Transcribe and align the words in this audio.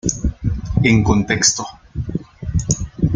En 0.89 1.03
contexto. 1.03 1.63